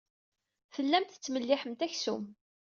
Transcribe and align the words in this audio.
Tellamt 0.73 1.11
tettmelliḥemt 1.13 1.85
aksum. 1.87 2.23